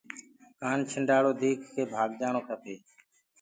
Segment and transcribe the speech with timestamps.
[0.91, 2.75] سوپيري ديک ڪي ڀآگجآڻ کپي۔